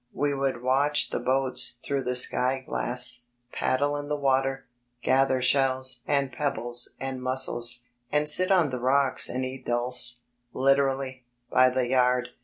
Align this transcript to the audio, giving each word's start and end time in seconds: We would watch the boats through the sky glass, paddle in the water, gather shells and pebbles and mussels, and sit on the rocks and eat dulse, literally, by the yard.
We 0.15 0.33
would 0.33 0.63
watch 0.63 1.11
the 1.11 1.19
boats 1.19 1.77
through 1.83 2.01
the 2.05 2.15
sky 2.15 2.63
glass, 2.65 3.25
paddle 3.51 3.95
in 3.95 4.09
the 4.09 4.15
water, 4.15 4.65
gather 5.03 5.43
shells 5.43 6.01
and 6.07 6.31
pebbles 6.31 6.95
and 6.99 7.21
mussels, 7.21 7.83
and 8.11 8.27
sit 8.27 8.51
on 8.51 8.71
the 8.71 8.79
rocks 8.79 9.29
and 9.29 9.45
eat 9.45 9.63
dulse, 9.63 10.21
literally, 10.55 11.23
by 11.51 11.69
the 11.69 11.85
yard. 11.87 12.29